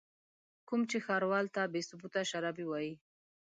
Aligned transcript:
کوم 0.67 0.81
چې 0.89 0.97
ښاروال 1.05 1.45
ته 1.55 1.61
بې 1.71 1.81
ثبوته 1.89 2.21
شرابي 2.31 2.65
وايي. 2.67 2.93